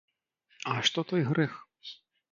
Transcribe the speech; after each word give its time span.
А 0.71 0.79
што 0.89 1.05
той 1.11 1.21
грэх? 1.31 1.53